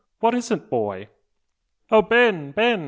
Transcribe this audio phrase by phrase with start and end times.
[0.19, 1.09] What is't, boy?"
[1.91, 2.53] "O Ben!
[2.53, 2.79] Ben!"